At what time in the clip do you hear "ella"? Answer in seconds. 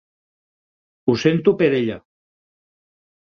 1.81-1.99